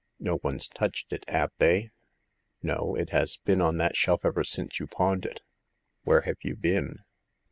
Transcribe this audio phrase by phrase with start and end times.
[0.19, 1.91] No one's touched it, 'ave they?"
[2.63, 2.95] No.
[2.97, 5.41] It has been on that shelf ever since you pawned it.
[6.05, 7.03] Where have you been